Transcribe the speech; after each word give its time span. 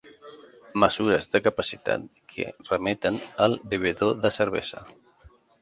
Mesures 0.83 1.27
de 1.35 1.41
capacitat 1.49 2.07
que 2.33 2.47
remeten 2.71 3.21
al 3.47 3.59
bevedor 3.75 4.19
de 4.27 4.37
cervesa. 4.43 4.87